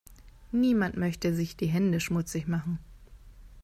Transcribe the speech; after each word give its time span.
Niemand 0.51 0.97
möchte 0.97 1.31
sich 1.31 1.57
die 1.57 1.67
Hände 1.67 1.99
schmutzig 1.99 2.47
machen. 2.47 2.79